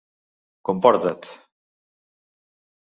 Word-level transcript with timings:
Comporta't! 0.69 1.29